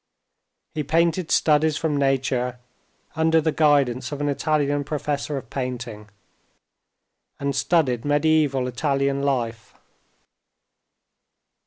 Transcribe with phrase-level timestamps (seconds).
[0.73, 2.57] He painted studies from nature
[3.15, 6.09] under the guidance of an Italian professor of painting,
[7.39, 9.75] and studied mediæval Italian life.